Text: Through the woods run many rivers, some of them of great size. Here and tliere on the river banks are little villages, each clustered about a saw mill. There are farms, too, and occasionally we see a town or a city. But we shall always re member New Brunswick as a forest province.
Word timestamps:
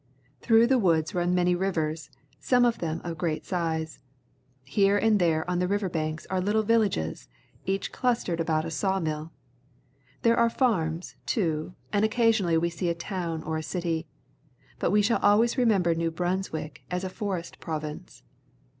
Through 0.41 0.65
the 0.65 0.79
woods 0.79 1.13
run 1.13 1.35
many 1.35 1.53
rivers, 1.53 2.09
some 2.39 2.65
of 2.65 2.79
them 2.79 3.01
of 3.03 3.19
great 3.19 3.45
size. 3.45 3.99
Here 4.63 4.97
and 4.97 5.19
tliere 5.19 5.45
on 5.47 5.59
the 5.59 5.67
river 5.67 5.89
banks 5.89 6.25
are 6.31 6.41
little 6.41 6.63
villages, 6.63 7.29
each 7.67 7.91
clustered 7.91 8.39
about 8.39 8.65
a 8.65 8.71
saw 8.71 8.99
mill. 8.99 9.31
There 10.23 10.35
are 10.37 10.49
farms, 10.49 11.17
too, 11.27 11.75
and 11.93 12.03
occasionally 12.03 12.57
we 12.57 12.71
see 12.71 12.89
a 12.89 12.95
town 12.95 13.43
or 13.43 13.57
a 13.57 13.61
city. 13.61 14.07
But 14.79 14.89
we 14.89 15.03
shall 15.03 15.19
always 15.21 15.55
re 15.55 15.65
member 15.65 15.93
New 15.93 16.09
Brunswick 16.09 16.81
as 16.89 17.03
a 17.03 17.07
forest 17.09 17.59
province. 17.59 18.23